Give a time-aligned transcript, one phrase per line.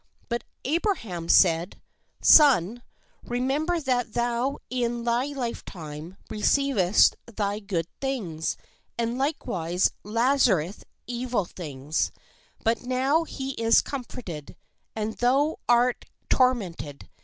[0.29, 1.79] But Abraham said:
[2.23, 2.81] "Son,
[3.23, 8.57] remember that thou in thy lifetime re ceivedst thy good things,
[8.97, 12.11] and likewise Lazarus evil things:
[12.63, 14.55] but now he is comforted,
[14.95, 17.07] and thou art tormented.